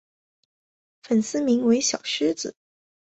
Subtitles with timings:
[1.03, 2.55] 粉丝名为小狮子。